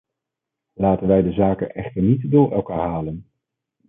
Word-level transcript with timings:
Laten 0.73 1.07
wij 1.07 1.21
de 1.21 1.31
zaken 1.31 1.73
echter 1.73 2.01
niet 2.01 2.31
door 2.31 2.51
elkaar 2.51 2.87
halen. 2.89 3.29